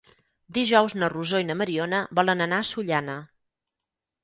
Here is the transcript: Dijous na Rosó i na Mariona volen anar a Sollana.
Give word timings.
Dijous 0.55 0.95
na 1.01 1.09
Rosó 1.13 1.41
i 1.43 1.47
na 1.51 1.57
Mariona 1.61 2.01
volen 2.21 2.43
anar 2.49 2.61
a 2.65 2.69
Sollana. 2.73 3.21